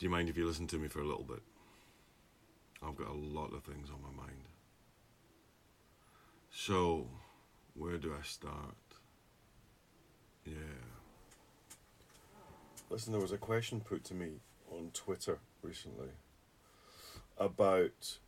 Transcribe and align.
Do 0.00 0.06
you 0.06 0.10
mind 0.10 0.30
if 0.30 0.36
you 0.38 0.46
listen 0.46 0.66
to 0.68 0.78
me 0.78 0.88
for 0.88 1.00
a 1.00 1.04
little 1.04 1.24
bit? 1.24 1.42
I've 2.82 2.96
got 2.96 3.08
a 3.08 3.12
lot 3.12 3.52
of 3.52 3.64
things 3.64 3.90
on 3.90 4.00
my 4.00 4.22
mind. 4.24 4.48
So, 6.50 7.06
where 7.74 7.98
do 7.98 8.14
I 8.18 8.22
start? 8.22 8.76
Listen, 12.90 13.12
there 13.12 13.22
was 13.22 13.30
a 13.30 13.38
question 13.38 13.80
put 13.80 14.02
to 14.02 14.14
me 14.14 14.40
on 14.68 14.90
Twitter 14.92 15.38
recently 15.62 16.08
about 17.38 18.18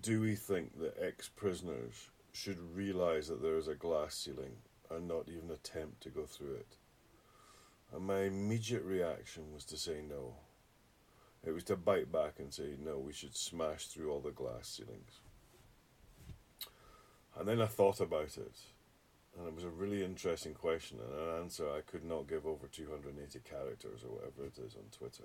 do 0.00 0.20
we 0.20 0.36
think 0.36 0.78
that 0.78 0.96
ex 1.02 1.28
prisoners 1.28 2.08
should 2.32 2.76
realise 2.76 3.26
that 3.26 3.42
there 3.42 3.56
is 3.56 3.66
a 3.66 3.74
glass 3.74 4.14
ceiling 4.14 4.52
and 4.88 5.08
not 5.08 5.28
even 5.28 5.50
attempt 5.50 6.00
to 6.02 6.10
go 6.10 6.26
through 6.26 6.54
it? 6.54 6.76
And 7.92 8.06
my 8.06 8.20
immediate 8.20 8.84
reaction 8.84 9.52
was 9.52 9.64
to 9.64 9.76
say 9.76 10.00
no. 10.08 10.36
It 11.44 11.50
was 11.50 11.64
to 11.64 11.76
bite 11.76 12.12
back 12.12 12.34
and 12.38 12.54
say, 12.54 12.76
no, 12.78 12.98
we 12.98 13.12
should 13.12 13.36
smash 13.36 13.88
through 13.88 14.12
all 14.12 14.20
the 14.20 14.30
glass 14.30 14.68
ceilings. 14.68 15.18
And 17.36 17.48
then 17.48 17.60
I 17.60 17.66
thought 17.66 18.00
about 18.00 18.38
it, 18.38 18.60
and 19.38 19.48
it 19.48 19.54
was 19.54 19.64
a 19.64 19.70
really 19.70 20.04
interesting 20.04 20.54
question, 20.54 20.98
and 21.00 21.28
an 21.28 21.42
answer 21.42 21.66
I 21.70 21.80
could 21.80 22.04
not 22.04 22.28
give 22.28 22.46
over 22.46 22.66
280 22.66 23.38
characters 23.40 24.04
or 24.04 24.16
whatever 24.16 24.44
it 24.44 24.58
is 24.58 24.76
on 24.76 24.84
Twitter. 24.90 25.24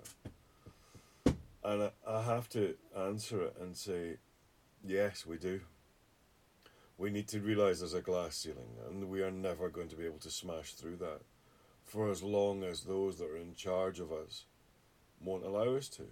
And 1.64 1.82
I, 1.82 1.90
I 2.06 2.22
have 2.22 2.48
to 2.50 2.74
answer 2.96 3.42
it 3.42 3.56
and 3.60 3.76
say, 3.76 4.16
yes, 4.84 5.26
we 5.26 5.36
do. 5.36 5.60
We 6.96 7.10
need 7.10 7.28
to 7.28 7.40
realise 7.40 7.78
there's 7.78 7.94
a 7.94 8.00
glass 8.00 8.36
ceiling, 8.36 8.76
and 8.88 9.08
we 9.08 9.22
are 9.22 9.30
never 9.30 9.68
going 9.68 9.88
to 9.88 9.96
be 9.96 10.06
able 10.06 10.18
to 10.18 10.30
smash 10.30 10.74
through 10.74 10.96
that 10.96 11.20
for 11.84 12.10
as 12.10 12.22
long 12.22 12.64
as 12.64 12.82
those 12.82 13.18
that 13.18 13.30
are 13.30 13.36
in 13.36 13.54
charge 13.54 14.00
of 14.00 14.12
us 14.12 14.44
won't 15.20 15.44
allow 15.44 15.74
us 15.74 15.88
to. 15.88 16.02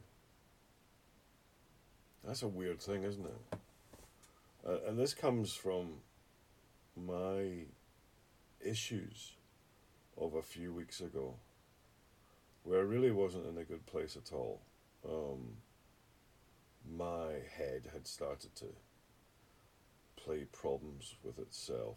That's 2.25 2.42
a 2.42 2.48
weird 2.48 2.81
thing, 2.81 3.05
isn't 3.05 3.25
it? 3.25 3.58
Uh, 4.66 4.78
and 4.88 4.98
this 4.98 5.14
comes 5.14 5.53
from 5.53 5.98
my 6.97 7.66
issues 8.64 9.32
of 10.18 10.34
a 10.34 10.42
few 10.42 10.72
weeks 10.72 11.00
ago, 11.00 11.34
where 12.64 12.80
I 12.80 12.82
really 12.82 13.10
wasn't 13.10 13.46
in 13.46 13.58
a 13.58 13.64
good 13.64 13.86
place 13.86 14.16
at 14.16 14.32
all. 14.32 14.60
Um, 15.08 15.56
my 16.96 17.32
head 17.56 17.88
had 17.92 18.06
started 18.06 18.54
to 18.56 18.66
play 20.16 20.44
problems 20.52 21.14
with 21.22 21.38
itself. 21.38 21.96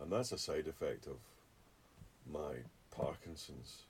And 0.00 0.10
that's 0.10 0.32
a 0.32 0.38
side 0.38 0.66
effect 0.66 1.06
of 1.06 1.16
my 2.30 2.56
Parkinson's. 2.90 3.82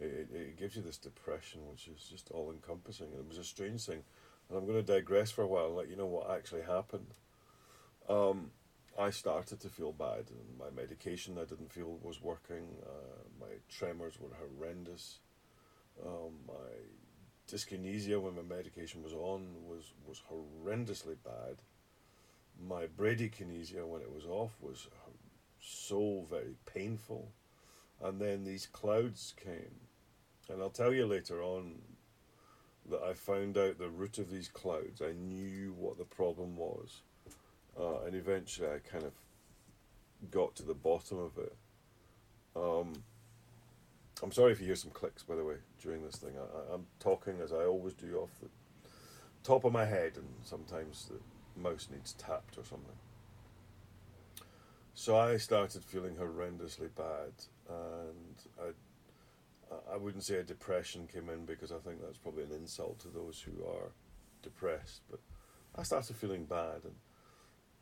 It, 0.00 0.28
it, 0.32 0.58
gives 0.58 0.76
you 0.76 0.82
this 0.82 0.98
depression, 0.98 1.60
which 1.70 1.88
is 1.88 2.06
just 2.10 2.30
all 2.30 2.50
encompassing. 2.50 3.06
And 3.06 3.20
it 3.20 3.28
was 3.28 3.38
a 3.38 3.44
strange 3.44 3.84
thing. 3.84 4.02
And 4.48 4.58
I'm 4.58 4.66
going 4.66 4.84
to 4.84 4.92
digress 4.94 5.30
for 5.30 5.42
a 5.42 5.46
while 5.46 5.66
and 5.66 5.76
let 5.76 5.88
you 5.88 5.96
know 5.96 6.06
what 6.06 6.30
actually 6.30 6.62
happened. 6.62 7.14
Um, 8.08 8.50
I 8.98 9.10
started 9.10 9.60
to 9.60 9.68
feel 9.68 9.92
bad, 9.92 10.30
my 10.58 10.70
medication 10.74 11.36
I 11.38 11.44
didn't 11.44 11.70
feel 11.70 11.98
was 12.02 12.22
working. 12.22 12.66
Uh, 12.82 13.28
my 13.38 13.52
tremors 13.68 14.18
were 14.18 14.30
horrendous. 14.38 15.18
Um, 16.04 16.32
my 16.48 16.54
dyskinesia 17.50 18.20
when 18.20 18.36
my 18.36 18.42
medication 18.42 19.02
was 19.02 19.12
on 19.12 19.46
was, 19.68 19.92
was 20.06 20.22
horrendously 20.30 21.16
bad. 21.22 21.56
My 22.66 22.86
bradykinesia 22.86 23.86
when 23.86 24.00
it 24.00 24.12
was 24.12 24.24
off 24.24 24.56
was 24.60 24.88
so 25.60 26.24
very 26.30 26.56
painful. 26.64 27.28
And 28.02 28.20
then 28.20 28.44
these 28.44 28.66
clouds 28.66 29.34
came. 29.42 29.80
And 30.48 30.62
I'll 30.62 30.70
tell 30.70 30.94
you 30.94 31.06
later 31.06 31.42
on 31.42 31.82
that 32.88 33.02
I 33.02 33.12
found 33.12 33.58
out 33.58 33.78
the 33.78 33.88
root 33.88 34.18
of 34.18 34.30
these 34.30 34.48
clouds. 34.48 35.02
I 35.02 35.12
knew 35.12 35.74
what 35.76 35.98
the 35.98 36.04
problem 36.04 36.56
was. 36.56 37.02
Uh, 37.78 38.04
and 38.06 38.14
eventually 38.14 38.68
I 38.68 38.78
kind 38.78 39.04
of 39.04 39.12
got 40.30 40.54
to 40.56 40.62
the 40.62 40.74
bottom 40.74 41.18
of 41.18 41.36
it. 41.38 41.56
Um, 42.54 42.92
I'm 44.22 44.32
sorry 44.32 44.52
if 44.52 44.60
you 44.60 44.66
hear 44.66 44.76
some 44.76 44.92
clicks, 44.92 45.22
by 45.22 45.34
the 45.34 45.44
way, 45.44 45.56
during 45.82 46.02
this 46.02 46.16
thing. 46.16 46.32
I, 46.38 46.74
I'm 46.74 46.86
talking 47.00 47.34
as 47.42 47.52
I 47.52 47.64
always 47.64 47.92
do 47.92 48.18
off 48.18 48.30
the 48.40 48.48
top 49.42 49.64
of 49.64 49.72
my 49.72 49.84
head, 49.84 50.12
and 50.16 50.26
sometimes 50.42 51.10
the 51.10 51.60
mouse 51.60 51.88
needs 51.92 52.14
tapped 52.14 52.56
or 52.56 52.64
something. 52.64 52.96
So 54.94 55.16
I 55.18 55.36
started 55.36 55.84
feeling 55.84 56.14
horrendously 56.14 56.88
bad, 56.96 57.32
and 57.68 58.72
I, 59.70 59.92
I 59.92 59.96
wouldn't 59.98 60.24
say 60.24 60.36
a 60.36 60.42
depression 60.42 61.06
came 61.12 61.28
in 61.28 61.44
because 61.44 61.70
I 61.70 61.76
think 61.76 62.00
that's 62.00 62.16
probably 62.16 62.44
an 62.44 62.52
insult 62.52 63.00
to 63.00 63.08
those 63.08 63.44
who 63.44 63.62
are 63.66 63.92
depressed. 64.42 65.02
But 65.10 65.20
I 65.76 65.82
started 65.82 66.16
feeling 66.16 66.46
bad, 66.46 66.84
and 66.84 66.94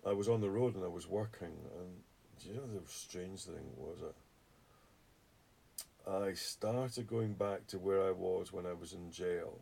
I 0.07 0.13
was 0.13 0.29
on 0.29 0.41
the 0.41 0.51
road 0.51 0.75
and 0.75 0.85
I 0.85 0.89
was 0.89 1.09
working, 1.09 1.57
and 1.79 2.03
do 2.39 2.49
you 2.49 2.55
know 2.55 2.67
the 2.67 2.87
strange 2.87 3.45
thing 3.45 3.73
was 3.77 3.99
it? 4.03 4.15
I 6.07 6.35
started 6.35 7.07
going 7.07 7.33
back 7.33 7.67
to 7.69 7.79
where 7.79 8.03
I 8.03 8.11
was 8.11 8.53
when 8.53 8.67
I 8.67 8.75
was 8.75 8.93
in 8.93 9.11
jail, 9.11 9.61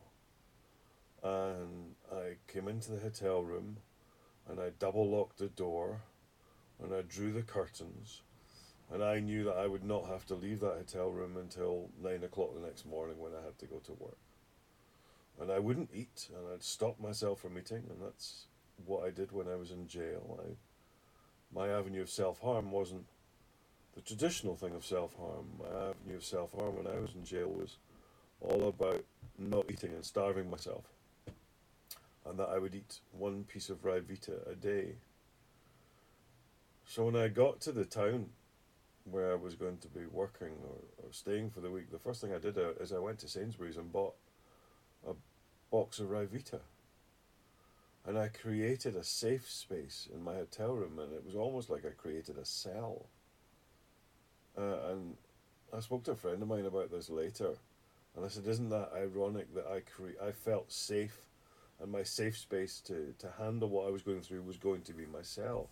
and 1.23 1.95
I 2.13 2.37
came 2.53 2.67
into 2.67 2.91
the 2.93 3.01
hotel 3.01 3.43
room, 3.43 3.77
and 4.49 4.59
I 4.59 4.71
double 4.79 5.09
locked 5.09 5.39
the 5.39 5.49
door 5.49 6.01
and 6.83 6.93
I 6.93 7.03
drew 7.03 7.33
the 7.33 7.43
curtains, 7.43 8.23
and 8.93 9.03
I 9.03 9.21
knew 9.21 9.45
that 9.45 9.57
I 9.57 9.67
would 9.67 9.85
not 9.85 10.07
have 10.07 10.27
to 10.27 10.35
leave 10.35 10.61
that 10.61 10.79
hotel 10.79 11.11
room 11.11 11.37
until 11.37 11.91
nine 12.03 12.25
o'clock 12.25 12.55
the 12.55 12.67
next 12.67 12.85
morning 12.87 13.19
when 13.19 13.33
I 13.33 13.45
had 13.45 13.59
to 13.61 13.67
go 13.67 13.79
to 13.79 13.93
work. 13.93 14.19
And 15.41 15.51
I 15.51 15.59
wouldn't 15.61 15.91
eat, 15.95 16.29
and 16.37 16.53
I'd 16.53 16.63
stop 16.63 17.01
myself 17.01 17.41
from 17.41 17.57
eating, 17.57 17.85
and 17.89 18.03
that's 18.03 18.47
what 18.87 19.05
I 19.05 19.11
did 19.11 19.33
when 19.33 19.49
I 19.49 19.57
was 19.57 19.71
in 19.71 19.87
jail. 19.87 20.39
I, 20.43 20.51
my 21.55 21.69
avenue 21.69 22.03
of 22.03 22.11
self 22.11 22.41
harm 22.41 22.71
wasn't 22.71 23.05
the 23.95 24.01
traditional 24.01 24.57
thing 24.57 24.75
of 24.75 24.85
self 24.85 25.15
harm. 25.17 25.47
My 25.59 25.91
avenue 25.91 26.17
of 26.17 26.25
self 26.25 26.53
harm 26.53 26.77
when 26.77 26.87
I 26.87 26.99
was 26.99 27.15
in 27.15 27.25
jail 27.25 27.49
was 27.49 27.77
all 28.41 28.69
about 28.69 29.05
not 29.39 29.71
eating 29.71 29.93
and 29.93 30.05
starving 30.05 30.51
myself, 30.51 30.85
and 32.27 32.39
that 32.39 32.49
I 32.49 32.59
would 32.59 32.75
eat 32.75 33.01
one 33.13 33.45
piece 33.45 33.71
of 33.71 33.83
Ryvita 33.83 34.51
a 34.51 34.55
day 34.55 34.95
so 36.93 37.07
when 37.07 37.17
I 37.17 37.29
got 37.29 37.59
to 37.63 37.73
the 37.73 37.87
town 37.87 38.27
where 39.05 39.33
I 39.33 39.35
was 39.35 39.55
going 39.55 39.79
to 39.79 39.89
be 39.89 40.05
working 40.11 40.51
or, 40.63 41.07
or 41.07 41.11
staying 41.11 41.49
for 41.49 41.61
the 41.61 41.71
week, 41.71 41.91
the 41.91 41.99
first 41.99 42.21
thing 42.21 42.35
I 42.35 42.39
did 42.39 42.59
uh, 42.59 42.73
is 42.81 42.93
I 42.93 42.99
went 42.99 43.19
to 43.21 43.29
Sainsbury's 43.29 43.79
and 43.79 43.91
bought 43.91 44.15
a 45.09 45.15
box 45.71 46.01
of 46.01 46.09
Ryvita. 46.09 46.61
And 48.05 48.19
I 48.19 48.29
created 48.29 48.97
a 48.97 49.05
safe 49.05 49.49
space 49.49 50.09
in 50.13 50.23
my 50.23 50.35
hotel 50.35 50.73
room, 50.73 50.99
and 50.99 51.13
it 51.13 51.25
was 51.25 51.37
almost 51.37 51.71
like 51.71 51.85
I 51.87 51.91
created 51.91 52.37
a 52.37 52.45
cell. 52.45 53.07
Uh, 54.59 54.91
and 54.91 55.17
I 55.73 55.81
spoke 55.81 56.05
to 56.05 56.13
a 56.13 56.17
friend 56.17 56.43
of 56.43 56.49
mine 56.49 56.67
about 56.67 56.91
this 56.91 57.09
later, 57.09 57.53
and 58.17 58.25
I 58.25 58.29
said, 58.29 58.47
"Isn't 58.47 58.71
that 58.71 58.93
ironic 58.95 59.55
that 59.55 59.67
I 59.67 59.81
cre- 59.81 60.21
I 60.21 60.33
felt 60.33 60.73
safe, 60.73 61.27
and 61.81 61.93
my 61.93 62.03
safe 62.03 62.37
space 62.37 62.81
to 62.83 63.15
to 63.19 63.31
handle 63.39 63.69
what 63.69 63.87
I 63.87 63.91
was 63.91 64.03
going 64.03 64.21
through 64.21 64.43
was 64.43 64.59
going 64.59 64.83
to 64.83 64.93
be 64.93 65.07
my 65.07 65.23
cell." 65.23 65.71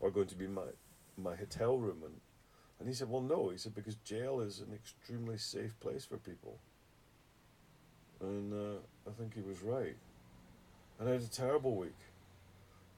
or 0.00 0.10
going 0.10 0.26
to 0.26 0.34
be 0.34 0.46
my 0.46 0.62
my 1.16 1.36
hotel 1.36 1.78
room 1.78 1.98
and 2.04 2.14
and 2.78 2.88
he 2.88 2.94
said 2.94 3.08
well 3.08 3.20
no 3.20 3.50
he 3.50 3.58
said 3.58 3.74
because 3.74 3.94
jail 3.96 4.40
is 4.40 4.60
an 4.60 4.72
extremely 4.74 5.36
safe 5.36 5.78
place 5.80 6.04
for 6.04 6.16
people 6.16 6.58
and 8.20 8.52
uh, 8.52 8.78
I 9.06 9.12
think 9.12 9.34
he 9.34 9.42
was 9.42 9.62
right 9.62 9.96
and 11.00 11.08
I 11.08 11.12
had 11.12 11.22
a 11.22 11.28
terrible 11.28 11.74
week. 11.74 11.96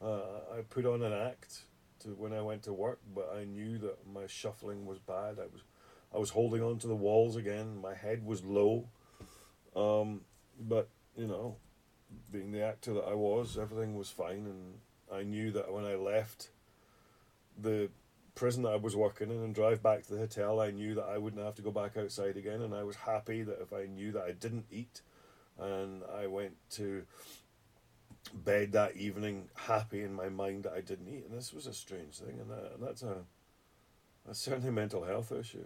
Uh, 0.03 0.41
I 0.59 0.63
put 0.69 0.85
on 0.85 1.03
an 1.03 1.13
act 1.13 1.61
to 2.01 2.09
when 2.09 2.33
I 2.33 2.43
went 2.43 2.65
to 2.65 2.73
work 2.73 2.99
but 3.15 3.33
I 3.39 3.45
knew 3.45 3.79
that 3.79 3.99
my 4.13 4.27
shuffling 4.27 4.85
was 4.85 4.99
bad. 4.99 5.39
I 5.39 5.47
was 5.53 5.63
I 6.15 6.19
was 6.19 6.31
holding 6.31 6.63
on 6.63 6.79
to 6.81 6.89
the 6.89 6.97
walls 6.97 7.37
again. 7.37 7.81
My 7.81 7.95
head 7.95 8.27
was 8.27 8.43
low. 8.45 8.89
Um, 9.75 10.23
but 10.61 10.89
you 11.17 11.29
know 11.29 11.57
being 12.31 12.53
the 12.53 12.63
actor 12.63 12.93
that 12.95 13.05
I 13.05 13.15
was 13.15 13.57
everything 13.57 13.97
was 13.97 14.11
fine. 14.11 14.47
And 14.47 14.75
I 15.13 15.23
knew 15.23 15.53
that 15.53 15.73
when 15.73 15.85
I 15.85 15.95
left 15.95 16.49
the 17.57 17.89
prison 18.35 18.65
that 18.65 18.73
I 18.73 18.77
was 18.77 18.97
working 18.97 19.31
in 19.31 19.37
and 19.37 19.55
drive 19.55 19.83
back 19.83 20.03
to 20.05 20.13
the 20.13 20.19
hotel, 20.19 20.61
I 20.61 20.71
knew 20.71 20.95
that 20.95 21.05
I 21.05 21.19
wouldn't 21.19 21.43
have 21.45 21.55
to 21.57 21.63
go 21.63 21.71
back 21.71 21.97
outside 21.97 22.37
again, 22.37 22.63
and 22.63 22.75
I 22.75 22.83
was 22.83 22.97
happy 22.97 23.43
that 23.43 23.61
if 23.61 23.73
I 23.73 23.85
knew 23.85 24.11
that 24.13 24.23
I 24.23 24.33
didn't 24.33 24.65
eat, 24.71 25.03
and 25.59 26.03
I 26.19 26.27
went 26.27 26.55
to 26.71 27.03
bed 28.45 28.73
that 28.73 28.97
evening 28.97 29.49
happy 29.55 30.03
in 30.03 30.15
my 30.15 30.29
mind 30.29 30.65
that 30.65 30.73
I 30.73 30.81
didn't 30.81 31.09
eat, 31.09 31.27
and 31.29 31.37
this 31.37 31.53
was 31.53 31.67
a 31.67 31.75
strange 31.75 32.15
thing, 32.19 32.39
and, 32.41 32.51
that, 32.51 32.73
and 32.75 32.83
that's 32.83 33.03
a 33.03 33.17
That's 34.27 34.39
certainly 34.39 34.69
a 34.69 34.73
mental 34.73 35.05
health 35.05 35.33
issue. 35.33 35.65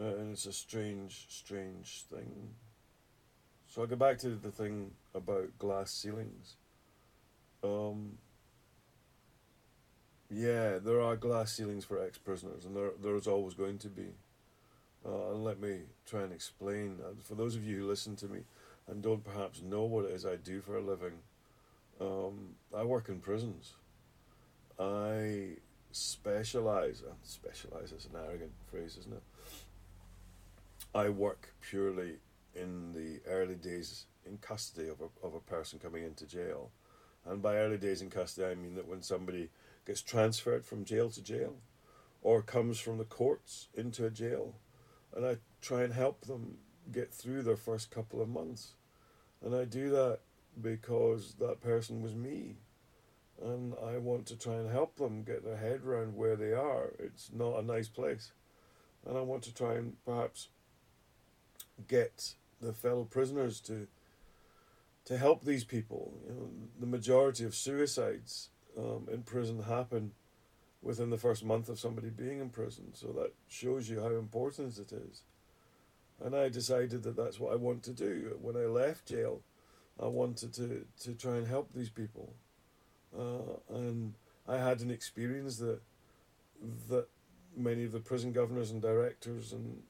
Uh, 0.00 0.16
and 0.16 0.32
it's 0.32 0.46
a 0.46 0.52
strange, 0.52 1.26
strange 1.28 2.04
thing. 2.10 2.54
So 3.66 3.82
I'll 3.82 3.86
go 3.86 3.96
back 3.96 4.18
to 4.18 4.30
the 4.30 4.50
thing 4.50 4.92
about 5.14 5.58
glass 5.58 5.90
ceilings. 5.90 6.56
Um, 7.62 8.18
yeah, 10.30 10.78
there 10.78 11.00
are 11.00 11.16
glass 11.16 11.52
ceilings 11.52 11.84
for 11.84 12.02
ex 12.02 12.18
prisoners, 12.18 12.64
and 12.64 12.74
there, 12.74 12.92
there's 13.00 13.26
always 13.26 13.54
going 13.54 13.78
to 13.78 13.88
be. 13.88 14.14
Uh, 15.06 15.32
and 15.32 15.44
let 15.44 15.60
me 15.60 15.80
try 16.06 16.22
and 16.22 16.32
explain. 16.32 16.98
Uh, 17.04 17.14
for 17.22 17.34
those 17.34 17.54
of 17.54 17.62
you 17.62 17.80
who 17.80 17.86
listen 17.86 18.16
to 18.16 18.26
me 18.26 18.40
and 18.88 19.02
don't 19.02 19.24
perhaps 19.24 19.62
know 19.62 19.84
what 19.84 20.04
it 20.04 20.12
is 20.12 20.26
I 20.26 20.36
do 20.36 20.60
for 20.60 20.76
a 20.76 20.82
living, 20.82 21.14
um, 22.00 22.54
I 22.76 22.84
work 22.84 23.08
in 23.08 23.20
prisons. 23.20 23.74
I 24.78 25.56
specialize, 25.92 27.02
uh, 27.08 27.12
specialize 27.22 27.92
is 27.92 28.06
an 28.06 28.18
arrogant 28.24 28.52
phrase, 28.70 28.96
isn't 29.00 29.14
it? 29.14 29.22
I 30.94 31.08
work 31.08 31.54
purely 31.60 32.14
in 32.54 32.92
the 32.92 33.20
early 33.28 33.54
days 33.54 34.06
in 34.26 34.38
custody 34.38 34.88
of 34.88 35.00
a, 35.00 35.26
of 35.26 35.34
a 35.34 35.40
person 35.40 35.78
coming 35.78 36.04
into 36.04 36.26
jail. 36.26 36.70
And 37.26 37.40
by 37.42 37.56
early 37.56 37.78
days 37.78 38.02
in 38.02 38.10
custody, 38.10 38.46
I 38.46 38.54
mean 38.54 38.74
that 38.74 38.86
when 38.86 39.02
somebody 39.02 39.50
gets 39.86 40.02
transferred 40.02 40.64
from 40.64 40.84
jail 40.84 41.10
to 41.10 41.22
jail 41.22 41.54
or 42.22 42.42
comes 42.42 42.78
from 42.78 42.98
the 42.98 43.04
courts 43.04 43.68
into 43.74 44.06
a 44.06 44.10
jail, 44.10 44.54
and 45.14 45.24
I 45.26 45.36
try 45.60 45.82
and 45.82 45.92
help 45.92 46.22
them 46.22 46.58
get 46.92 47.12
through 47.12 47.42
their 47.42 47.56
first 47.56 47.90
couple 47.90 48.20
of 48.20 48.28
months. 48.28 48.72
And 49.42 49.54
I 49.54 49.64
do 49.64 49.90
that 49.90 50.20
because 50.60 51.34
that 51.38 51.60
person 51.60 52.02
was 52.02 52.14
me. 52.14 52.56
And 53.42 53.74
I 53.84 53.98
want 53.98 54.26
to 54.26 54.36
try 54.36 54.54
and 54.54 54.70
help 54.70 54.96
them 54.96 55.24
get 55.24 55.44
their 55.44 55.56
head 55.56 55.82
around 55.84 56.16
where 56.16 56.36
they 56.36 56.52
are. 56.52 56.92
It's 56.98 57.30
not 57.32 57.58
a 57.58 57.62
nice 57.62 57.88
place. 57.88 58.32
And 59.06 59.18
I 59.18 59.22
want 59.22 59.42
to 59.44 59.54
try 59.54 59.74
and 59.74 59.96
perhaps 60.04 60.48
get 61.88 62.34
the 62.60 62.72
fellow 62.72 63.04
prisoners 63.04 63.60
to 63.60 63.88
to 65.04 65.18
help 65.18 65.44
these 65.44 65.64
people. 65.64 66.14
You 66.26 66.34
know, 66.34 66.48
the 66.80 66.86
majority 66.86 67.44
of 67.44 67.54
suicides 67.54 68.48
um, 68.78 69.06
in 69.12 69.22
prison 69.22 69.62
happen 69.62 70.12
within 70.80 71.10
the 71.10 71.18
first 71.18 71.44
month 71.44 71.68
of 71.68 71.78
somebody 71.78 72.08
being 72.08 72.40
in 72.40 72.48
prison, 72.48 72.94
so 72.94 73.08
that 73.08 73.32
shows 73.46 73.90
you 73.90 74.00
how 74.00 74.08
important 74.08 74.78
it 74.78 74.92
is. 74.92 75.22
And 76.22 76.34
I 76.34 76.48
decided 76.48 77.02
that 77.02 77.16
that's 77.16 77.40
what 77.40 77.52
I 77.52 77.56
want 77.56 77.82
to 77.84 77.92
do. 77.92 78.38
When 78.40 78.56
I 78.56 78.66
left 78.66 79.06
jail, 79.06 79.40
I 80.00 80.06
wanted 80.06 80.52
to, 80.54 80.86
to 81.02 81.14
try 81.14 81.36
and 81.36 81.46
help 81.46 81.72
these 81.72 81.90
people. 81.90 82.34
Uh, 83.16 83.74
and 83.74 84.14
I 84.48 84.58
had 84.58 84.80
an 84.80 84.90
experience 84.90 85.58
that 85.58 85.80
that 86.88 87.06
many 87.56 87.84
of 87.84 87.92
the 87.92 88.00
prison 88.00 88.32
governors 88.32 88.70
and 88.70 88.80
directors 88.80 89.52
and 89.52 89.82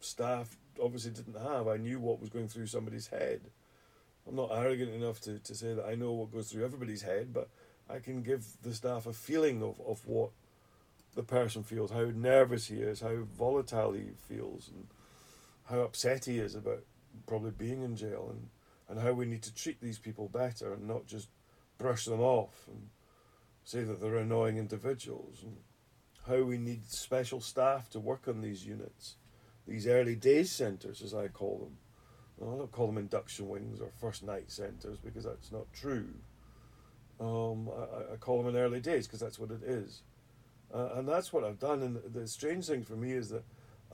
staff 0.00 0.56
obviously 0.82 1.10
didn't 1.10 1.40
have. 1.40 1.66
I 1.66 1.76
knew 1.76 1.98
what 1.98 2.20
was 2.20 2.28
going 2.28 2.48
through 2.48 2.66
somebody's 2.66 3.08
head. 3.08 3.40
I'm 4.26 4.36
not 4.36 4.50
arrogant 4.52 4.92
enough 4.92 5.20
to, 5.22 5.38
to 5.38 5.54
say 5.54 5.74
that 5.74 5.86
I 5.86 5.94
know 5.94 6.12
what 6.12 6.32
goes 6.32 6.50
through 6.50 6.64
everybody's 6.64 7.02
head, 7.02 7.32
but 7.32 7.48
I 7.88 7.98
can 7.98 8.22
give 8.22 8.44
the 8.62 8.74
staff 8.74 9.06
a 9.06 9.12
feeling 9.12 9.62
of, 9.62 9.80
of 9.86 10.06
what 10.06 10.30
the 11.14 11.22
person 11.22 11.62
feels, 11.62 11.90
how 11.90 12.10
nervous 12.14 12.68
he 12.68 12.76
is, 12.76 13.00
how 13.00 13.16
volatile 13.36 13.92
he 13.92 14.10
feels, 14.28 14.70
and 14.72 14.86
how 15.68 15.80
upset 15.80 16.24
he 16.24 16.38
is 16.38 16.54
about 16.54 16.84
probably 17.26 17.50
being 17.50 17.82
in 17.82 17.96
jail, 17.96 18.28
and, 18.30 18.48
and 18.88 19.04
how 19.04 19.12
we 19.12 19.26
need 19.26 19.42
to 19.42 19.54
treat 19.54 19.80
these 19.80 19.98
people 19.98 20.28
better 20.28 20.72
and 20.72 20.86
not 20.86 21.06
just 21.06 21.28
brush 21.76 22.04
them 22.04 22.20
off 22.20 22.66
and 22.68 22.88
say 23.64 23.82
that 23.84 24.00
they're 24.00 24.16
annoying 24.16 24.56
individuals, 24.56 25.42
and 25.42 25.56
how 26.26 26.42
we 26.42 26.58
need 26.58 26.84
special 26.86 27.40
staff 27.40 27.90
to 27.90 28.00
work 28.00 28.28
on 28.28 28.40
these 28.40 28.66
units 28.66 29.16
these 29.68 29.86
early 29.86 30.16
days 30.16 30.50
centres, 30.50 31.02
as 31.02 31.14
I 31.14 31.28
call 31.28 31.58
them. 31.58 31.76
I 32.40 32.56
don't 32.56 32.72
call 32.72 32.86
them 32.86 32.98
induction 32.98 33.48
wings 33.48 33.80
or 33.80 33.90
first 34.00 34.22
night 34.22 34.50
centres 34.50 34.98
because 34.98 35.24
that's 35.24 35.52
not 35.52 35.66
true. 35.72 36.08
Um, 37.20 37.68
I, 37.68 38.14
I, 38.14 38.16
call 38.16 38.42
them 38.42 38.54
in 38.54 38.60
early 38.60 38.80
days 38.80 39.06
because 39.06 39.18
that's 39.18 39.38
what 39.38 39.50
it 39.50 39.62
is. 39.64 40.02
Uh, 40.72 40.90
and 40.94 41.08
that's 41.08 41.32
what 41.32 41.42
I've 41.42 41.58
done. 41.58 41.82
And 41.82 42.00
the 42.14 42.28
strange 42.28 42.66
thing 42.66 42.84
for 42.84 42.94
me 42.94 43.12
is 43.12 43.28
that 43.30 43.42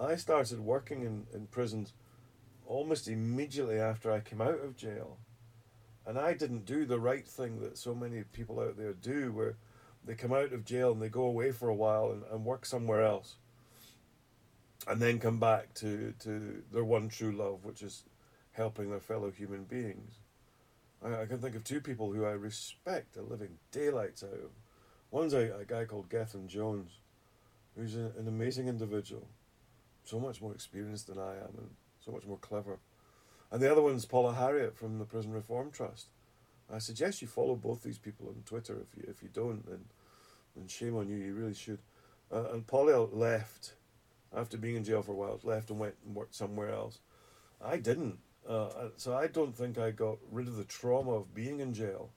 I 0.01 0.17
started 0.17 0.61
working 0.61 1.03
in, 1.03 1.27
in 1.33 1.47
prisons 1.47 1.93
almost 2.67 3.09
immediately 3.09 3.79
after 3.79 4.11
I 4.11 4.21
came 4.21 4.41
out 4.41 4.63
of 4.63 4.77
jail. 4.77 5.19
And 6.07 6.19
I 6.19 6.35
didn't 6.35 6.67
do 6.67 6.85
the 6.85 7.01
right 7.01 7.27
thing 7.27 7.61
that 7.61 7.79
so 7.79 7.95
many 7.95 8.25
people 8.33 8.61
out 8.61 8.77
there 8.77 8.93
do, 8.93 9.33
where 9.33 9.57
they 10.05 10.15
come 10.15 10.33
out 10.33 10.53
of 10.53 10.65
jail 10.65 10.93
and 10.93 11.01
they 11.01 11.09
go 11.09 11.23
away 11.23 11.51
for 11.51 11.69
a 11.69 11.75
while 11.75 12.11
and, 12.11 12.23
and 12.31 12.45
work 12.45 12.67
somewhere 12.67 13.03
else 13.03 13.37
and 14.87 15.01
then 15.01 15.19
come 15.19 15.39
back 15.39 15.73
to, 15.75 16.13
to 16.21 16.63
their 16.73 16.85
one 16.85 17.09
true 17.09 17.33
love, 17.33 17.65
which 17.65 17.83
is 17.83 18.05
helping 18.53 18.91
their 18.91 19.01
fellow 19.01 19.31
human 19.31 19.65
beings. 19.65 20.19
I, 21.03 21.23
I 21.23 21.27
can 21.27 21.39
think 21.39 21.57
of 21.57 21.65
two 21.65 21.81
people 21.81 22.13
who 22.13 22.25
I 22.25 22.33
respect 22.33 23.17
a 23.17 23.23
living 23.23 23.59
daylights 23.71 24.23
out 24.23 24.33
of. 24.33 24.51
One's 25.11 25.33
a, 25.33 25.57
a 25.61 25.65
guy 25.67 25.85
called 25.85 26.11
Gethin 26.11 26.49
Jones, 26.49 26.91
who's 27.77 27.95
an 27.95 28.27
amazing 28.27 28.69
individual, 28.69 29.27
so 30.05 30.21
much 30.21 30.41
more 30.41 30.53
experienced 30.53 31.07
than 31.07 31.19
I 31.19 31.33
am 31.33 31.55
and 31.59 31.71
so 32.05 32.13
much 32.13 32.27
more 32.27 32.39
clever. 32.39 32.79
And 33.51 33.61
the 33.61 33.71
other 33.71 33.83
one's 33.83 34.05
Paula 34.05 34.35
Harriott 34.35 34.77
from 34.77 34.99
the 34.99 35.05
Prison 35.05 35.33
Reform 35.33 35.71
Trust. 35.71 36.07
I 36.73 36.79
suggest 36.79 37.23
you 37.23 37.29
follow 37.29 37.55
both 37.55 37.83
these 37.83 37.99
people 37.99 38.29
on 38.29 38.43
Twitter. 38.45 38.77
If 38.81 38.97
you 38.97 39.05
if 39.09 39.23
you 39.23 39.29
don't, 39.33 39.65
then 39.67 39.85
then 40.57 40.67
shame 40.67 40.97
on 40.97 41.09
you. 41.09 41.17
You 41.17 41.35
really 41.35 41.55
should. 41.55 41.79
Uh, 42.33 42.53
and 42.53 42.67
Paula 42.67 43.05
left 43.13 43.75
after 44.35 44.57
being 44.57 44.77
in 44.77 44.85
jail 44.85 45.03
for 45.03 45.13
a 45.13 45.15
while, 45.15 45.39
left 45.43 45.71
and 45.71 45.79
went 45.79 45.95
and 46.05 46.15
worked 46.15 46.35
somewhere 46.35 46.71
else. 46.71 46.99
I 47.63 47.77
didn't. 47.77 48.19
Uh, 48.49 48.89
so 48.97 49.17
I 49.17 49.27
don't 49.27 49.57
think 49.57 49.79
I 49.79 49.91
got 49.91 50.19
rid 50.31 50.49
of 50.49 50.57
the 50.57 50.65
trauma 50.65 51.13
of 51.13 51.35
being 51.35 51.61
in 51.61 51.73
jail 51.73 52.11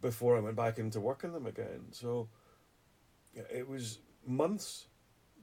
before 0.00 0.36
I 0.36 0.40
went 0.40 0.56
back 0.56 0.78
into 0.78 1.00
working 1.00 1.32
them 1.32 1.46
again. 1.46 1.86
So 1.92 2.28
it 3.34 3.68
was 3.68 3.98
months 4.26 4.86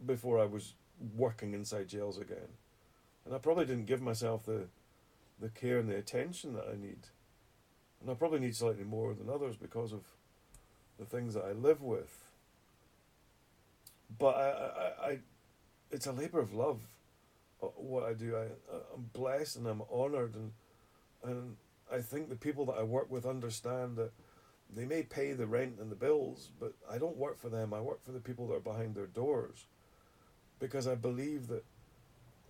before 0.06 0.40
I 0.40 0.46
was 0.46 0.74
working 1.16 1.54
inside 1.54 1.88
jails 1.88 2.18
again. 2.18 2.58
And 3.26 3.34
I 3.34 3.38
probably 3.38 3.66
didn't 3.66 3.86
give 3.86 4.02
myself 4.02 4.46
the 4.46 4.68
the 5.40 5.50
care 5.50 5.80
and 5.80 5.90
the 5.90 5.98
attention 5.98 6.54
that 6.54 6.66
I 6.72 6.78
need. 6.78 7.08
And 8.02 8.10
I 8.10 8.14
probably 8.14 8.40
need 8.40 8.56
slightly 8.56 8.86
more 8.86 9.14
than 9.14 9.30
others 9.30 9.58
because 9.58 9.92
of 9.92 10.04
the 10.98 11.06
things 11.06 11.34
that 11.34 11.44
I 11.44 11.52
live 11.52 11.82
with. 11.82 12.18
But 14.18 14.36
I, 14.36 14.50
I, 14.50 15.10
I 15.10 15.20
it's 15.92 16.08
a 16.08 16.12
labor 16.12 16.40
of 16.40 16.54
love. 16.54 16.80
Uh, 17.62 17.68
what 17.76 18.04
I 18.04 18.14
do, 18.14 18.36
I 18.36 18.46
I'm 18.94 19.10
blessed 19.14 19.58
and 19.58 19.68
I'm 19.68 19.82
honored, 19.92 20.36
and 20.36 20.52
and 21.24 21.56
I 21.92 22.00
think 22.00 22.30
the 22.30 22.36
people 22.36 22.66
that 22.68 22.78
I 22.78 22.84
work 22.84 23.10
with 23.12 23.26
understand 23.26 23.98
that 23.98 24.12
they 24.74 24.86
may 24.86 25.04
pay 25.04 25.34
the 25.34 25.46
rent 25.46 25.78
and 25.80 25.92
the 25.92 25.96
bills, 25.96 26.50
but 26.60 26.74
I 26.90 26.98
don't 26.98 27.18
work 27.18 27.38
for 27.38 27.50
them. 27.50 27.74
I 27.74 27.82
work 27.82 28.04
for 28.04 28.12
the 28.12 28.20
people 28.20 28.48
that 28.48 28.56
are 28.56 28.60
behind 28.60 28.96
their 28.96 29.08
doors, 29.08 29.66
because 30.60 30.88
I 30.88 30.96
believe 30.96 31.48
that 31.48 31.64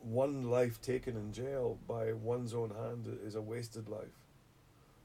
one 0.01 0.50
life 0.50 0.81
taken 0.81 1.15
in 1.15 1.33
jail 1.33 1.77
by 1.88 2.13
one's 2.13 2.53
own 2.53 2.69
hand 2.69 3.07
is 3.25 3.35
a 3.35 3.41
wasted 3.41 3.89
life. 3.89 4.19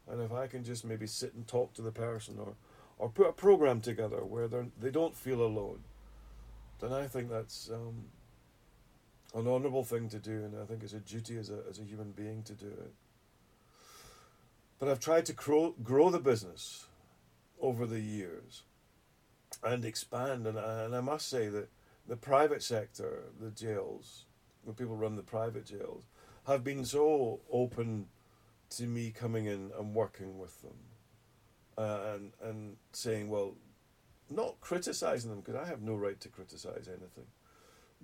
And 0.08 0.20
if 0.20 0.32
I 0.32 0.46
can 0.46 0.64
just 0.64 0.84
maybe 0.84 1.06
sit 1.06 1.34
and 1.34 1.46
talk 1.46 1.72
to 1.74 1.82
the 1.82 1.92
person 1.92 2.36
or, 2.38 2.54
or 2.98 3.08
put 3.08 3.28
a 3.28 3.32
program 3.32 3.80
together 3.80 4.24
where 4.24 4.48
they 4.48 4.90
don't 4.90 5.16
feel 5.16 5.42
alone, 5.42 5.80
then 6.80 6.92
I 6.92 7.06
think 7.06 7.30
that's 7.30 7.70
um, 7.70 8.06
an 9.34 9.46
honourable 9.46 9.84
thing 9.84 10.08
to 10.08 10.18
do, 10.18 10.44
and 10.44 10.56
I 10.60 10.64
think 10.64 10.82
it's 10.82 10.92
a 10.92 11.00
duty 11.00 11.38
as 11.38 11.50
a, 11.50 11.60
as 11.68 11.78
a 11.78 11.84
human 11.84 12.10
being 12.10 12.42
to 12.44 12.54
do 12.54 12.66
it. 12.66 12.92
But 14.78 14.88
I've 14.88 15.00
tried 15.00 15.26
to 15.26 15.32
grow, 15.32 15.74
grow 15.82 16.10
the 16.10 16.18
business 16.18 16.86
over 17.60 17.86
the 17.86 18.00
years 18.00 18.62
and 19.62 19.84
expand, 19.84 20.46
and 20.46 20.58
I, 20.58 20.84
and 20.84 20.96
I 20.96 21.00
must 21.00 21.28
say 21.28 21.48
that 21.48 21.68
the 22.10 22.16
private 22.16 22.62
sector, 22.62 23.22
the 23.40 23.50
jails, 23.50 24.26
when 24.64 24.74
people 24.74 24.96
run 24.96 25.16
the 25.16 25.22
private 25.22 25.64
jails, 25.64 26.04
have 26.46 26.62
been 26.62 26.84
so 26.84 27.40
open 27.50 28.06
to 28.70 28.82
me 28.82 29.10
coming 29.10 29.46
in 29.46 29.70
and 29.78 29.94
working 29.94 30.38
with 30.38 30.60
them 30.60 30.76
uh, 31.78 32.14
and, 32.14 32.32
and 32.42 32.76
saying, 32.92 33.30
well, 33.30 33.54
not 34.28 34.60
criticizing 34.60 35.30
them, 35.30 35.40
because 35.40 35.56
I 35.56 35.66
have 35.66 35.80
no 35.80 35.94
right 35.94 36.20
to 36.20 36.28
criticize 36.28 36.86
anything 36.86 37.26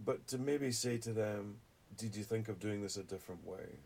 but 0.05 0.27
to 0.29 0.39
maybe 0.39 0.71
say 0.71 0.99
to 0.99 1.13
them, 1.13 1.57
did 1.97 2.15
you 2.15 2.23
think 2.23 2.49
of 2.49 2.61
doing 2.61 2.83
this 2.83 2.97
a 2.97 3.03
different 3.03 3.47
way? 3.47 3.79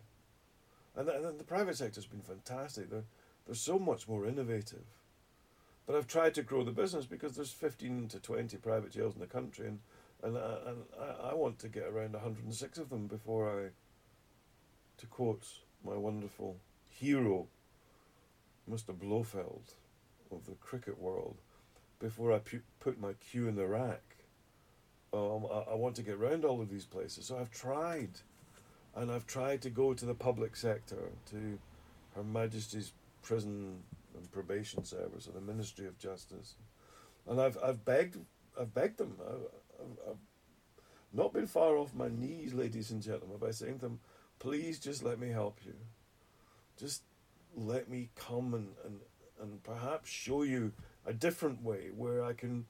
And 0.96 1.06
the, 1.06 1.28
and 1.28 1.38
the 1.38 1.44
private 1.44 1.76
sector's 1.76 2.06
been 2.06 2.22
fantastic. 2.22 2.90
They're, 2.90 3.04
they're 3.46 3.54
so 3.54 3.78
much 3.78 4.08
more 4.08 4.26
innovative. 4.26 4.84
But 5.86 5.96
I've 5.96 6.08
tried 6.08 6.34
to 6.34 6.42
grow 6.42 6.64
the 6.64 6.72
business 6.72 7.06
because 7.06 7.36
there's 7.36 7.52
15 7.52 8.08
to 8.08 8.20
20 8.20 8.56
private 8.58 8.92
jails 8.92 9.14
in 9.14 9.20
the 9.20 9.26
country, 9.26 9.68
and, 9.68 9.80
and, 10.22 10.36
uh, 10.36 10.58
and 10.66 10.76
I, 11.00 11.30
I 11.30 11.34
want 11.34 11.58
to 11.60 11.68
get 11.68 11.84
around 11.84 12.12
106 12.12 12.78
of 12.78 12.90
them 12.90 13.06
before 13.06 13.48
I, 13.48 13.68
to 14.98 15.06
quote 15.06 15.46
my 15.84 15.96
wonderful 15.96 16.56
hero, 16.88 17.46
Mr. 18.70 18.96
Blofeld 18.96 19.74
of 20.30 20.44
the 20.46 20.54
cricket 20.60 21.00
world, 21.00 21.36
before 21.98 22.32
I 22.32 22.38
pu- 22.38 22.62
put 22.78 23.00
my 23.00 23.12
cue 23.14 23.48
in 23.48 23.56
the 23.56 23.66
rack. 23.66 24.02
Um, 25.12 25.46
I, 25.50 25.72
I 25.72 25.74
want 25.74 25.96
to 25.96 26.02
get 26.02 26.14
around 26.14 26.44
all 26.44 26.60
of 26.60 26.68
these 26.68 26.86
places. 26.86 27.26
So 27.26 27.38
I've 27.38 27.50
tried, 27.50 28.10
and 28.94 29.10
I've 29.10 29.26
tried 29.26 29.62
to 29.62 29.70
go 29.70 29.92
to 29.94 30.04
the 30.06 30.14
public 30.14 30.54
sector, 30.54 31.10
to 31.30 31.58
Her 32.14 32.22
Majesty's 32.22 32.92
Prison 33.22 33.82
and 34.16 34.30
Probation 34.30 34.84
Service, 34.84 35.26
or 35.26 35.32
the 35.32 35.40
Ministry 35.40 35.86
of 35.86 35.98
Justice, 35.98 36.54
and 37.26 37.40
I've 37.40 37.58
I've 37.62 37.84
begged 37.84 38.18
I've 38.58 38.72
begged 38.74 38.98
them. 38.98 39.16
I, 39.20 39.32
I've, 40.08 40.16
not 41.12 41.32
been 41.32 41.48
far 41.48 41.76
off 41.76 41.92
my 41.92 42.08
knees, 42.08 42.54
ladies 42.54 42.92
and 42.92 43.02
gentlemen, 43.02 43.38
by 43.38 43.50
saying 43.50 43.80
to 43.80 43.86
them, 43.86 44.00
"Please, 44.38 44.78
just 44.78 45.02
let 45.02 45.18
me 45.18 45.30
help 45.30 45.58
you. 45.64 45.74
Just 46.78 47.02
let 47.56 47.88
me 47.88 48.10
come 48.14 48.54
and 48.54 48.68
and 48.84 49.00
and 49.40 49.62
perhaps 49.64 50.08
show 50.08 50.42
you 50.42 50.72
a 51.04 51.12
different 51.12 51.62
way 51.62 51.90
where 51.94 52.22
I 52.24 52.32
can." 52.32 52.66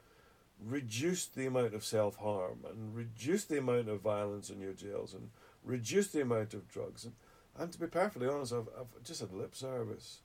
reduce 0.63 1.27
the 1.27 1.47
amount 1.47 1.75
of 1.75 1.85
self 1.85 2.17
harm 2.17 2.65
and 2.69 2.95
reduce 2.95 3.45
the 3.45 3.59
amount 3.59 3.89
of 3.89 4.01
violence 4.01 4.51
in 4.51 4.61
your 4.61 4.73
jails 4.73 5.15
and 5.15 5.31
reduce 5.65 6.09
the 6.09 6.21
amount 6.21 6.55
of 6.55 6.69
drugs. 6.69 7.05
And, 7.05 7.15
and 7.59 7.73
to 7.73 7.81
be 7.81 7.87
perfectly 7.87 8.29
honest, 8.29 8.53
I've, 8.53 8.69
I've 8.79 9.03
just 9.03 9.21
had 9.21 9.33
lip 9.33 9.55
service. 9.55 10.21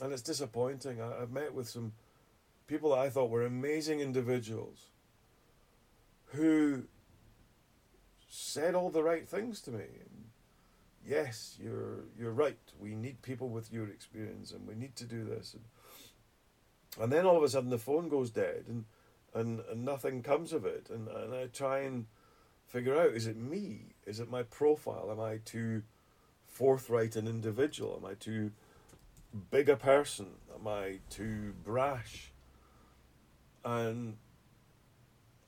And 0.00 0.12
it's 0.12 0.22
disappointing. 0.22 1.00
I, 1.00 1.22
I've 1.22 1.32
met 1.32 1.54
with 1.54 1.68
some 1.68 1.92
people 2.66 2.90
that 2.90 2.98
I 2.98 3.10
thought 3.10 3.30
were 3.30 3.44
amazing 3.44 4.00
individuals 4.00 4.86
who 6.26 6.84
said 8.28 8.74
all 8.74 8.90
the 8.90 9.02
right 9.02 9.28
things 9.28 9.60
to 9.62 9.70
me. 9.70 9.84
Yes, 11.06 11.56
you're 11.60 12.04
you're 12.18 12.32
right. 12.32 12.58
We 12.80 12.94
need 12.94 13.22
people 13.22 13.48
with 13.48 13.72
your 13.72 13.86
experience, 13.88 14.52
and 14.52 14.66
we 14.66 14.74
need 14.74 14.96
to 14.96 15.04
do 15.04 15.24
this. 15.24 15.54
And, 15.54 17.02
and 17.02 17.12
then 17.12 17.26
all 17.26 17.36
of 17.36 17.42
a 17.42 17.48
sudden, 17.48 17.70
the 17.70 17.78
phone 17.78 18.08
goes 18.08 18.30
dead, 18.30 18.64
and 18.68 18.84
and, 19.34 19.60
and 19.70 19.84
nothing 19.84 20.22
comes 20.22 20.52
of 20.52 20.64
it. 20.64 20.88
And, 20.90 21.08
and 21.08 21.34
I 21.34 21.46
try 21.46 21.80
and 21.80 22.06
figure 22.66 22.98
out 22.98 23.08
is 23.08 23.26
it 23.26 23.36
me? 23.36 23.94
Is 24.06 24.20
it 24.20 24.30
my 24.30 24.42
profile? 24.44 25.08
Am 25.10 25.20
I 25.20 25.38
too 25.44 25.82
forthright 26.46 27.16
an 27.16 27.26
individual? 27.26 28.00
Am 28.00 28.08
I 28.08 28.14
too 28.14 28.52
big 29.50 29.68
a 29.68 29.76
person? 29.76 30.26
Am 30.58 30.66
I 30.66 31.00
too 31.10 31.54
brash? 31.64 32.32
And 33.64 34.16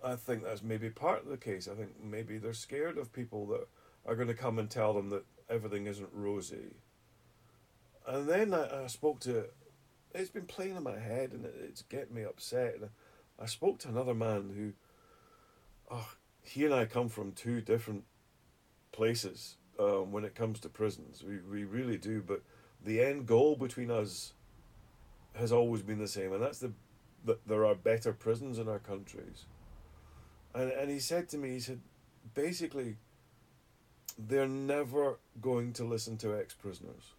I 0.07 0.17
think 0.17 0.45
that's 0.45 0.63
maybe 0.63 0.89
part 0.89 1.25
of 1.25 1.29
the 1.29 1.37
case. 1.37 1.69
I 1.69 1.75
think 1.75 1.91
maybe 2.03 2.39
they're 2.39 2.53
scared 2.53 2.97
of 2.97 3.13
people 3.13 3.47
that 3.49 3.67
are 4.07 4.15
going 4.15 4.29
to 4.29 4.35
come 4.35 4.59
and 4.59 4.71
tell 4.71 4.95
them 4.95 5.11
that 5.11 5.25
everything 5.51 5.87
isn't 5.87 6.09
rosy. 6.13 6.77
And 8.07 8.29
then 8.29 8.55
I, 8.55 8.85
I 8.85 8.87
spoke 8.87 9.21
to, 9.21 9.47
it's 10.15 10.31
been 10.31 10.47
playing 10.47 10.77
in 10.77 10.83
my 10.85 10.99
head 10.99 11.33
and 11.33 11.45
it, 11.45 11.55
it's 11.61 11.83
getting 11.83 12.15
me 12.15 12.23
upset. 12.23 12.77
And 12.81 12.91
I 13.41 13.47
spoke 13.47 13.81
to 13.81 13.89
another 13.89 14.15
man 14.15 14.53
who, 14.57 14.73
oh, 15.91 16.09
he 16.43 16.65
and 16.65 16.73
I 16.75 16.85
come 16.85 17.09
from 17.09 17.33
two 17.33 17.61
different 17.61 18.05
places 18.93 19.57
um, 19.81 20.13
when 20.13 20.25
it 20.25 20.37
comes 20.37 20.61
to 20.61 20.69
prisons. 20.69 21.25
We, 21.27 21.39
we 21.39 21.65
really 21.65 21.99
do, 21.99 22.23
but 22.25 22.43
the 22.85 23.03
end 23.03 23.27
goal 23.27 23.57
between 23.57 23.91
us 23.91 24.35
has 25.35 25.51
always 25.53 25.83
been 25.83 25.99
the 25.99 26.09
same, 26.09 26.33
and 26.33 26.43
that's 26.43 26.61
the 26.61 26.73
that 27.25 27.47
there 27.47 27.67
are 27.67 27.75
better 27.75 28.13
prisons 28.13 28.59
in 28.59 28.69
our 28.69 28.79
countries. 28.79 29.47
And 30.57 30.71
and 30.73 30.91
he 30.91 30.99
said 30.99 31.29
to 31.29 31.39
me, 31.39 31.51
he 31.51 31.61
said, 31.61 31.81
basically, 32.35 32.97
they're 34.19 34.49
never 34.49 35.19
going 35.41 35.75
to 35.75 35.85
listen 35.85 36.17
to 36.19 36.35
ex 36.35 36.55
prisoners 36.55 37.13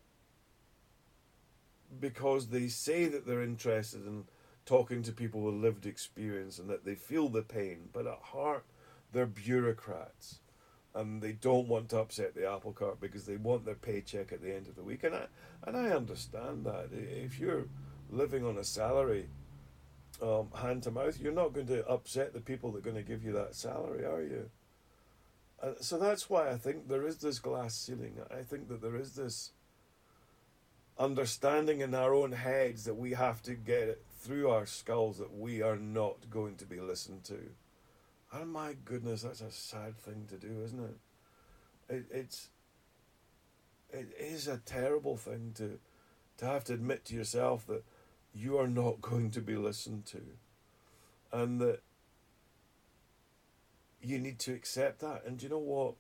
because 2.00 2.48
they 2.48 2.68
say 2.68 3.06
that 3.06 3.26
they're 3.26 3.44
interested 3.44 4.06
in 4.06 4.26
talking 4.66 5.04
to 5.04 5.12
people 5.12 5.42
with 5.42 5.56
lived 5.56 5.86
experience 5.86 6.60
and 6.60 6.70
that 6.70 6.84
they 6.84 6.96
feel 6.96 7.30
the 7.30 7.42
pain, 7.42 7.90
but 7.94 8.06
at 8.06 8.20
heart, 8.22 8.66
they're 9.14 9.26
bureaucrats 9.26 10.40
and 10.94 11.22
they 11.22 11.32
don't 11.32 11.68
want 11.68 11.90
to 11.90 12.00
upset 12.00 12.36
the 12.36 12.50
apple 12.50 12.74
cart 12.74 13.00
because 13.00 13.26
they 13.26 13.38
want 13.38 13.64
their 13.66 13.76
paycheck 13.76 14.34
at 14.34 14.42
the 14.42 14.54
end 14.54 14.68
of 14.68 14.76
the 14.76 14.84
week. 14.84 15.04
And 15.04 15.16
I, 15.16 15.26
and 15.64 15.78
I 15.78 15.92
understand 15.92 16.66
that. 16.66 16.90
If 16.92 17.40
you're 17.40 17.68
living 18.10 18.44
on 18.44 18.58
a 18.58 18.64
salary, 18.64 19.30
um, 20.22 20.50
hand 20.56 20.84
to 20.84 20.92
mouth, 20.92 21.20
you're 21.20 21.32
not 21.32 21.54
going 21.54 21.68
to 21.68 21.86
upset 21.88 22.34
the 22.34 22.42
people 22.42 22.72
that 22.72 22.80
are 22.80 22.92
going 22.92 22.96
to 22.96 23.10
give 23.10 23.24
you 23.24 23.34
that 23.34 23.56
salary, 23.56 24.06
are 24.06 24.22
you? 24.22 24.50
Uh, 25.62 25.72
so 25.82 25.98
that's 25.98 26.30
why 26.30 26.50
I 26.50 26.58
think 26.58 26.88
there 26.88 27.06
is 27.06 27.18
this 27.18 27.40
glass 27.40 27.76
ceiling. 27.76 28.18
I 28.32 28.44
think 28.44 28.68
that 28.70 28.82
there 28.82 28.96
is 28.96 29.16
this 29.16 29.52
understanding 31.00 31.82
in 31.82 31.94
our 31.94 32.14
own 32.14 32.32
heads 32.32 32.86
that 32.86 32.96
we 32.96 33.12
have 33.14 33.42
to 33.44 33.54
get 33.54 33.84
it 33.88 34.04
through 34.20 34.50
our 34.50 34.66
skulls 34.66 35.18
that 35.20 35.36
we 35.36 35.62
are 35.62 35.78
not 35.78 36.30
going 36.30 36.56
to 36.58 36.66
be 36.66 36.80
listened 36.80 37.24
to. 37.26 37.40
And 38.32 38.52
my 38.52 38.76
goodness, 38.86 39.22
that's 39.22 39.42
a 39.42 39.52
sad 39.52 39.98
thing 39.98 40.26
to 40.30 40.38
do, 40.38 40.62
isn't 40.64 40.84
it? 40.84 40.98
it 41.90 42.06
it's 42.12 42.50
it 43.90 44.10
is 44.20 44.48
a 44.48 44.58
terrible 44.58 45.16
thing 45.16 45.54
to 45.56 45.80
to 46.38 46.46
have 46.46 46.64
to 46.66 46.74
admit 46.74 47.06
to 47.06 47.16
yourself 47.16 47.66
that 47.68 47.84
you 48.38 48.58
are 48.58 48.68
not 48.68 49.02
going 49.02 49.32
to 49.32 49.42
be 49.42 49.56
listened 49.56 50.06
to. 50.06 50.22
And 51.32 51.60
that 51.60 51.82
you 54.02 54.20
need 54.20 54.40
to 54.40 54.54
accept 54.54 55.00
that. 55.00 55.24
And 55.26 55.42
you 55.42 55.50
know 55.50 55.58
what? 55.58 55.96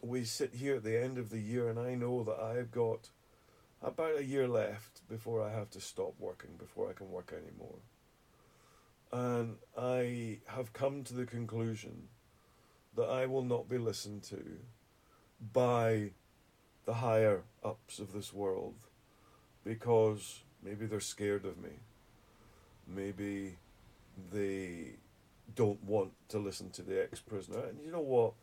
We 0.00 0.24
sit 0.24 0.54
here 0.54 0.76
at 0.76 0.84
the 0.84 1.00
end 1.00 1.18
of 1.18 1.30
the 1.30 1.38
year 1.38 1.68
and 1.68 1.78
I 1.78 1.94
know 1.94 2.24
that 2.24 2.40
I've 2.40 2.72
got 2.72 3.10
about 3.82 4.18
a 4.18 4.24
year 4.24 4.48
left 4.48 5.06
before 5.08 5.42
I 5.42 5.52
have 5.52 5.70
to 5.70 5.80
stop 5.80 6.14
working, 6.18 6.50
before 6.58 6.88
I 6.88 6.92
can 6.92 7.10
work 7.10 7.32
anymore. 7.32 7.78
And 9.12 9.56
I 9.78 10.38
have 10.46 10.72
come 10.72 11.04
to 11.04 11.14
the 11.14 11.26
conclusion 11.26 12.08
that 12.96 13.08
I 13.08 13.26
will 13.26 13.44
not 13.44 13.68
be 13.68 13.78
listened 13.78 14.22
to 14.24 14.42
by 15.52 16.10
the 16.84 16.94
higher 16.94 17.42
ups 17.62 17.98
of 17.98 18.12
this 18.12 18.32
world 18.32 18.74
because 19.64 20.40
maybe 20.62 20.86
they're 20.86 21.00
scared 21.00 21.44
of 21.44 21.58
me. 21.58 21.70
Maybe 22.86 23.56
they 24.32 24.96
don't 25.54 25.82
want 25.84 26.12
to 26.28 26.38
listen 26.38 26.70
to 26.70 26.82
the 26.82 27.02
ex 27.02 27.20
prisoner. 27.20 27.64
And 27.66 27.80
you 27.84 27.90
know 27.90 28.00
what? 28.00 28.34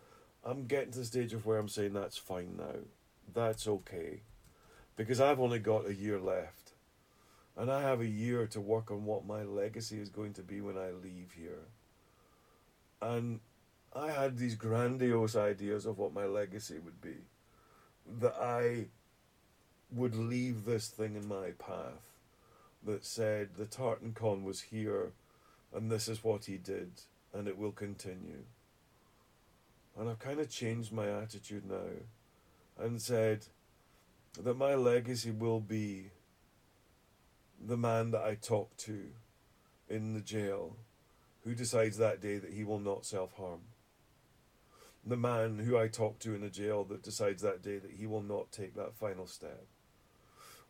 I'm 0.44 0.66
getting 0.66 0.92
to 0.92 1.00
the 1.00 1.06
stage 1.06 1.34
of 1.34 1.46
where 1.46 1.58
I'm 1.58 1.68
saying 1.68 1.94
that's 1.94 2.18
fine 2.18 2.56
now. 2.58 2.80
That's 3.34 3.68
okay 3.68 4.22
because 4.96 5.22
I've 5.22 5.40
only 5.40 5.60
got 5.60 5.88
a 5.88 5.96
year 5.96 6.20
left. 6.20 6.74
And 7.56 7.72
I 7.72 7.82
have 7.82 8.02
a 8.02 8.08
year 8.08 8.48
to 8.48 8.62
work 8.62 8.92
on 8.92 9.06
what 9.06 9.26
my 9.26 9.44
legacy 9.44 10.00
is 10.00 10.10
going 10.10 10.34
to 10.34 10.42
be 10.42 10.62
when 10.62 10.78
I 10.78 10.92
leave 10.92 11.32
here. 11.38 11.68
And 13.02 13.40
I 13.94 14.12
had 14.12 14.38
these 14.38 14.56
grandiose 14.56 15.36
ideas 15.36 15.86
of 15.86 15.98
what 15.98 16.14
my 16.14 16.26
legacy 16.26 16.80
would 16.80 17.02
be. 17.02 17.16
That 18.20 18.36
I 18.42 18.88
would 19.92 20.16
leave 20.16 20.66
this 20.66 20.88
thing 20.88 21.16
in 21.16 21.28
my 21.28 21.52
path 21.58 22.09
that 22.86 23.06
said 23.06 23.50
the 23.58 23.66
tartan 23.66 24.14
con 24.14 24.44
was 24.44 24.62
here 24.62 25.12
and 25.74 25.92
this 25.92 26.08
is 26.08 26.24
what 26.24 26.46
he 26.46 26.58
did 26.58 26.92
and 27.34 27.48
it 27.48 27.58
will 27.58 27.72
continue. 27.72 28.44
And 29.98 30.10
I've 30.10 30.20
kind 30.20 30.40
of 30.40 30.50
changed 30.50 30.92
my 30.92 31.10
attitude 31.10 31.70
now 31.70 32.84
and 32.84 33.02
said, 33.02 33.46
that 34.44 34.58
my 34.58 34.76
legacy 34.76 35.32
will 35.32 35.60
be 35.60 36.12
the 37.66 37.78
man 37.78 38.12
that 38.12 38.22
I 38.22 38.36
talk 38.36 38.76
to 38.78 39.00
in 39.90 40.14
the 40.14 40.22
jail 40.22 40.76
who 41.44 41.56
decides 41.56 41.98
that 41.98 42.22
day 42.22 42.38
that 42.38 42.54
he 42.54 42.64
will 42.64 42.80
not 42.80 43.06
self 43.06 43.34
harm. 43.34 43.62
The 45.06 45.18
man 45.18 45.60
who 45.60 45.78
I 45.78 45.88
talk 45.88 46.20
to 46.20 46.36
in 46.36 46.42
the 46.42 46.50
jail 46.50 46.84
that 46.86 47.04
decides 47.04 47.42
that 47.42 47.64
day 47.64 47.80
that 47.80 47.92
he 47.92 48.06
will 48.06 48.22
not 48.22 48.52
take 48.52 48.76
that 48.76 48.96
final 48.96 49.26
step. 49.26 49.66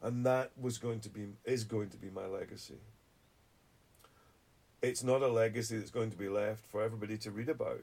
And 0.01 0.25
that 0.25 0.51
was 0.60 0.77
going 0.77 1.01
to 1.01 1.10
be 1.10 1.27
is 1.46 1.63
going 1.63 1.89
to 1.89 1.98
be 1.98 2.10
my 2.10 2.25
legacy. 2.25 2.79
It's 4.82 5.03
not 5.03 5.22
a 5.22 5.27
legacy 5.27 5.77
that's 5.77 5.91
going 5.91 6.12
to 6.12 6.18
be 6.18 6.29
left 6.29 6.65
for 6.65 6.82
everybody 6.82 7.18
to 7.18 7.32
read 7.32 7.50
about. 7.50 7.82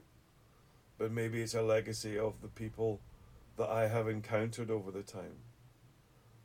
But 0.99 1.13
maybe 1.13 1.43
it's 1.43 1.55
a 1.55 1.61
legacy 1.61 2.19
of 2.19 2.41
the 2.41 2.49
people 2.49 3.01
that 3.59 3.69
I 3.69 3.89
have 3.89 4.09
encountered 4.09 4.71
over 4.71 4.91
the 4.91 5.03
time 5.03 5.41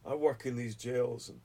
I 0.06 0.16
work 0.16 0.46
in 0.46 0.56
these 0.56 0.76
jails 0.76 1.30
and 1.30 1.42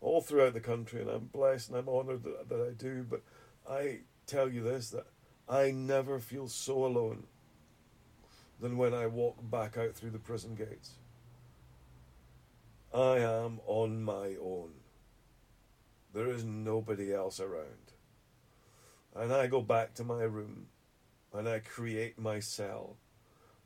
all 0.00 0.20
throughout 0.20 0.54
the 0.54 0.60
country, 0.60 1.00
and 1.00 1.10
I'm 1.10 1.26
blessed 1.26 1.68
and 1.70 1.78
I'm 1.78 1.88
honoured 1.88 2.24
that, 2.24 2.48
that 2.48 2.68
I 2.68 2.72
do. 2.72 3.06
But 3.08 3.22
I 3.68 4.00
tell 4.26 4.48
you 4.48 4.62
this 4.62 4.90
that 4.90 5.06
I 5.48 5.70
never 5.70 6.18
feel 6.18 6.48
so 6.48 6.84
alone 6.84 7.24
than 8.60 8.76
when 8.76 8.94
I 8.94 9.06
walk 9.06 9.38
back 9.50 9.76
out 9.76 9.94
through 9.94 10.10
the 10.10 10.18
prison 10.18 10.54
gates. 10.54 10.92
I 12.92 13.18
am 13.18 13.60
on 13.66 14.02
my 14.02 14.36
own. 14.40 14.72
There 16.12 16.30
is 16.30 16.44
nobody 16.44 17.14
else 17.14 17.38
around. 17.38 17.92
And 19.14 19.32
I 19.32 19.46
go 19.46 19.60
back 19.60 19.94
to 19.94 20.04
my 20.04 20.22
room 20.22 20.66
and 21.32 21.48
I 21.48 21.60
create 21.60 22.18
my 22.18 22.40
cell 22.40 22.96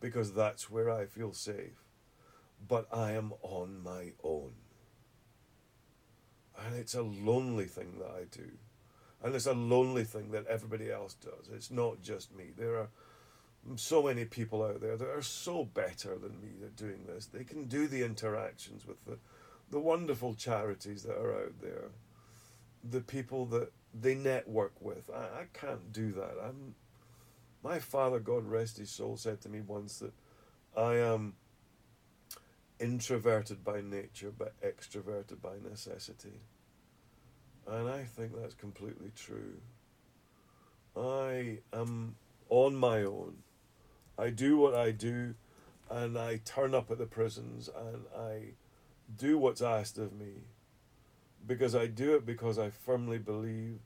because 0.01 0.35
that's 0.35 0.71
where 0.71 0.91
I 0.91 1.07
feel 1.07 1.33
safe 1.33 1.85
but 2.67 2.87
I 2.93 3.13
am 3.13 3.33
on 3.43 3.83
my 3.83 4.13
own. 4.23 4.53
And 6.65 6.77
it's 6.77 6.95
a 6.95 7.03
lonely 7.03 7.67
thing 7.67 7.99
that 7.99 8.11
I 8.11 8.25
do. 8.31 8.51
And 9.23 9.35
it's 9.35 9.47
a 9.47 9.55
lonely 9.55 10.05
thing 10.05 10.31
that 10.33 10.47
everybody 10.47 10.91
else 10.91 11.15
does. 11.15 11.49
It's 11.53 11.71
not 11.71 12.03
just 12.03 12.35
me. 12.35 12.51
There 12.57 12.77
are 12.77 12.89
so 13.77 14.03
many 14.03 14.25
people 14.25 14.63
out 14.63 14.81
there 14.81 14.97
that 14.97 15.09
are 15.09 15.23
so 15.23 15.65
better 15.65 16.17
than 16.19 16.41
me 16.41 16.51
at 16.63 16.77
doing 16.77 17.05
this. 17.07 17.27
They 17.27 17.45
can 17.45 17.65
do 17.65 17.87
the 17.87 18.03
interactions 18.03 18.87
with 18.87 19.03
the, 19.05 19.19
the 19.71 19.81
wonderful 19.81 20.35
charities 20.35 21.03
that 21.05 21.17
are 21.17 21.35
out 21.35 21.61
there, 21.61 21.91
the 22.83 23.01
people 23.01 23.47
that 23.47 23.73
they 23.99 24.15
network 24.15 24.73
with. 24.81 25.11
I, 25.11 25.41
I 25.41 25.45
can't 25.53 25.93
do 25.93 26.13
that. 26.13 26.35
I'm 26.45 26.75
my 27.63 27.79
father, 27.79 28.21
God 28.21 28.47
rest 28.47 28.77
his 28.77 28.91
soul, 28.91 29.17
said 29.17 29.41
to 29.41 29.49
me 29.49 29.63
once 29.63 29.99
that 30.01 30.13
I 30.77 30.97
am 30.97 31.35
introverted 32.79 33.65
by 33.65 33.81
nature 33.81 34.31
but 34.37 34.53
extroverted 34.61 35.41
by 35.41 35.55
necessity. 35.67 36.41
And 37.67 37.89
I 37.89 38.05
think 38.05 38.33
that's 38.39 38.55
completely 38.55 39.13
true. 39.17 39.61
I 40.95 41.61
am 41.73 42.17
on 42.51 42.77
my 42.77 43.03
own. 43.05 43.37
I 44.19 44.31
do 44.31 44.57
what 44.57 44.75
I 44.75 44.91
do 44.91 45.35
and 45.91 46.19
I 46.19 46.41
turn 46.45 46.75
up 46.75 46.91
at 46.91 46.99
the 46.99 47.07
prisons 47.07 47.69
and 47.69 48.05
I 48.17 48.55
do 49.17 49.39
what's 49.39 49.63
asked 49.63 49.99
of 49.99 50.13
me 50.13 50.45
because 51.47 51.75
I 51.75 51.87
do 51.87 52.15
it 52.15 52.25
because 52.25 52.59
I 52.59 52.71
firmly 52.71 53.19
believe 53.19 53.81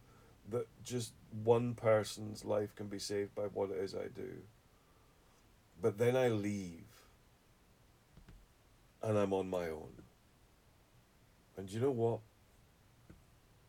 that 0.51 0.67
just 0.85 1.13
one 1.43 1.75
person's 1.75 2.45
life 2.45 2.75
can 2.75 2.87
be 2.87 2.99
saved 2.99 3.35
by 3.35 3.43
what 3.43 3.71
it 3.71 3.79
is 3.79 3.95
I 3.95 4.09
do. 4.15 4.31
But 5.81 5.99
then 5.99 6.17
I 6.17 6.29
leave 6.29 6.85
and 9.03 9.19
I'm 9.19 9.33
on 9.33 9.49
my 9.51 9.69
own. 9.69 9.93
And 11.57 11.71
you 11.71 11.81
know 11.81 11.91
what? 11.91 12.21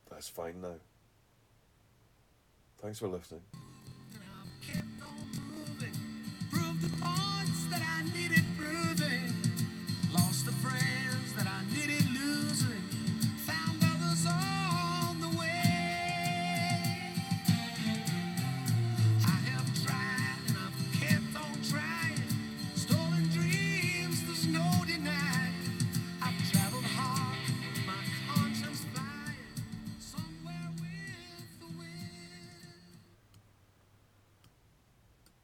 That's 0.09 0.29
fine 0.29 0.61
now. 0.61 0.75
Thanks 2.81 2.99
for 2.99 3.07
listening. 3.07 3.41